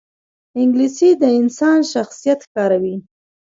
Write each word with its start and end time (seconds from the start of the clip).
انګلیسي 0.59 1.09
د 1.21 1.23
انسان 1.39 1.79
شخصیت 1.93 2.39
ښکاروي 2.47 2.95